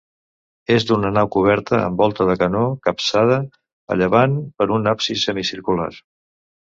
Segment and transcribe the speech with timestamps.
[0.75, 3.37] És d'una nau coberta amb volta de canó, capçada
[3.93, 5.91] a llevant per un absis semicircular.